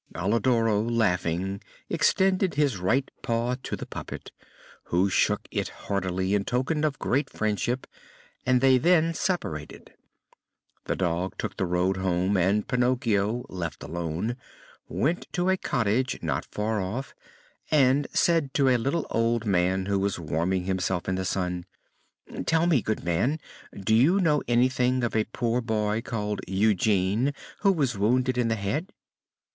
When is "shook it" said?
5.11-5.67